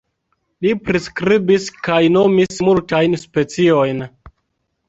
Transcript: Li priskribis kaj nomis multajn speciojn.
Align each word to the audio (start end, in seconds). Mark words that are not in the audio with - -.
Li 0.65 0.71
priskribis 0.87 1.69
kaj 1.89 1.99
nomis 2.15 2.65
multajn 2.71 3.19
speciojn. 3.27 4.03